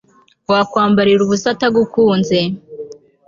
wakwambarira 0.51 1.21
ubusa 1.23 1.47
atagukunze 1.53 2.39